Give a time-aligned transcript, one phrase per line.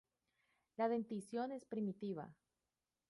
[0.77, 2.33] La dentición es primitiva.